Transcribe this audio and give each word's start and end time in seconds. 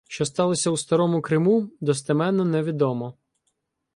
Що 0.07 0.25
сталося 0.25 0.69
у 0.69 0.77
Старому 0.77 1.21
Криму, 1.21 1.69
достеменно 1.81 2.45
не 2.45 2.63
відомо. 2.63 3.13